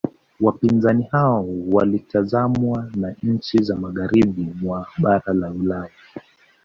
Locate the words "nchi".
3.23-3.63